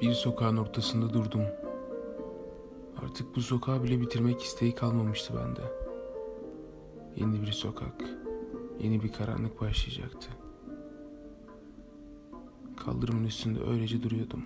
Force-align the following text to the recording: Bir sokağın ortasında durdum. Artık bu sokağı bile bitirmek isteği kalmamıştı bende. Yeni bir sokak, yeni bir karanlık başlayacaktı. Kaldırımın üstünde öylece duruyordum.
Bir 0.00 0.14
sokağın 0.14 0.56
ortasında 0.56 1.14
durdum. 1.14 1.42
Artık 3.04 3.36
bu 3.36 3.40
sokağı 3.40 3.84
bile 3.84 4.00
bitirmek 4.00 4.42
isteği 4.42 4.74
kalmamıştı 4.74 5.34
bende. 5.36 5.60
Yeni 7.16 7.42
bir 7.42 7.52
sokak, 7.52 8.04
yeni 8.80 9.02
bir 9.02 9.12
karanlık 9.12 9.60
başlayacaktı. 9.60 10.28
Kaldırımın 12.76 13.24
üstünde 13.24 13.60
öylece 13.70 14.02
duruyordum. 14.02 14.42